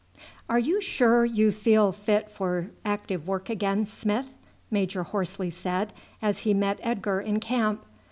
[0.49, 4.29] "Are you sure you feel fit for active work again, Smith?"
[4.71, 5.93] Major Horsley said
[6.23, 7.85] as he met Edgar in camp.